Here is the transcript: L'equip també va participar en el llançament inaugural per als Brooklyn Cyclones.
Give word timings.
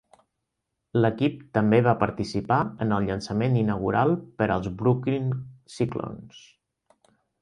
L'equip 1.03 1.41
també 1.57 1.81
va 1.87 1.93
participar 2.03 2.57
en 2.85 2.95
el 2.97 3.05
llançament 3.09 3.59
inaugural 3.61 4.15
per 4.41 4.49
als 4.57 4.71
Brooklyn 4.81 5.29
Cyclones. 5.75 6.41